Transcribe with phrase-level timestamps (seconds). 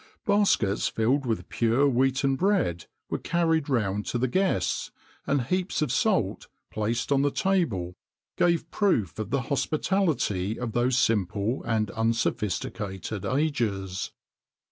[0.01, 5.39] [XXIX 54] Baskets, filled with pure wheaten bread, were carried round to the guests,[XXIX 55]
[5.39, 7.93] and heaps of salt, placed on the table,
[8.35, 14.11] gave proof of the hospitality of those simple and unsophisticated ages.